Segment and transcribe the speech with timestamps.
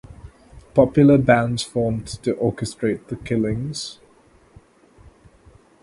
[0.73, 3.99] Popular bands formed to orchestrate the killings.